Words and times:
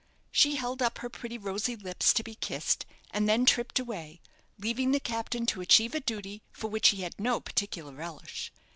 She 0.31 0.55
held 0.55 0.81
up 0.81 0.97
her 0.97 1.11
pretty 1.11 1.37
rosy 1.37 1.75
lips 1.75 2.11
to 2.13 2.23
be 2.23 2.33
kissed, 2.33 2.87
and 3.11 3.29
then 3.29 3.45
tripped 3.45 3.77
away, 3.77 4.19
leaving 4.57 4.93
the 4.93 4.99
captain 4.99 5.45
to 5.45 5.61
achieve 5.61 5.93
a 5.93 5.99
duty 5.99 6.41
for 6.51 6.69
which 6.71 6.87
he 6.89 7.03
had 7.03 7.19
no 7.19 7.39
particular 7.39 7.93
relish. 7.93 8.51